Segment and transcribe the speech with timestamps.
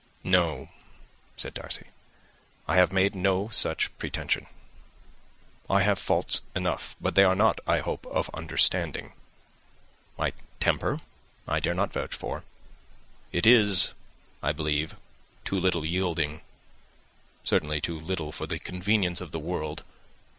[0.23, 0.69] "No,"
[1.37, 1.85] said Darcy,
[2.67, 4.47] "I have made no such pretension.
[5.69, 9.13] I have faults enough, but they are not, I hope, of understanding.
[10.17, 11.01] My temper
[11.47, 12.43] I dare not vouch for.
[13.31, 13.93] It is,
[14.41, 14.95] I believe,
[15.45, 16.41] too little yielding;
[17.43, 19.83] certainly too little for the convenience of the world.